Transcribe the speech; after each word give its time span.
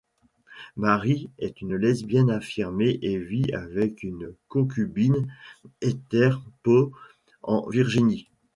Mary 0.77 1.29
est 1.37 1.61
une 1.61 1.75
lesbienne 1.75 2.31
affirmée 2.31 2.97
et 3.03 3.19
vit 3.19 3.53
avec 3.53 3.99
sa 4.01 4.07
concubine 4.47 5.31
Heather 5.83 6.39
Poe 6.63 6.91
en 7.43 7.69
Virginie. 7.69 8.27